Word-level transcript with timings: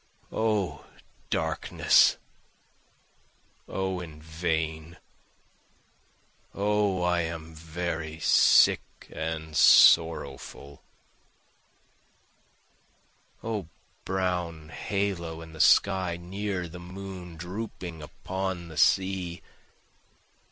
O 0.33 0.83
darkness! 1.29 2.17
O 3.67 3.99
in 3.99 4.19
vain! 4.19 4.97
O 6.55 7.03
I 7.03 7.21
am 7.21 7.53
very 7.53 8.19
sick 8.19 8.81
and 9.11 9.55
sorrowful 9.55 10.81
O 13.43 13.67
brown 14.03 14.69
halo 14.69 15.39
in 15.41 15.53
the 15.53 15.59
sky 15.61 16.17
near 16.17 16.67
the 16.67 16.79
moon, 16.79 17.35
drooping 17.37 18.01
upon 18.01 18.69
the 18.69 18.77
sea! 18.77 19.43